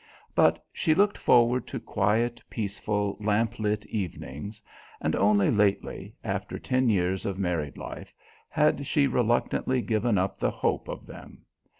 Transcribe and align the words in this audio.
But 0.33 0.65
she 0.73 0.95
looked 0.95 1.19
forward 1.19 1.67
to 1.67 1.79
quiet, 1.79 2.41
peaceful, 2.49 3.17
lamplit 3.19 3.85
evenings; 3.85 4.59
and 4.99 5.15
only 5.15 5.51
lately, 5.51 6.15
after 6.23 6.57
ten 6.57 6.89
years 6.89 7.23
of 7.23 7.37
married 7.37 7.77
life, 7.77 8.11
had 8.49 8.87
she 8.87 9.05
reluctantly 9.05 9.79
given 9.83 10.17
up 10.17 10.39
the 10.39 10.49
hope 10.49 10.87
of 10.87 11.05
them. 11.05 11.43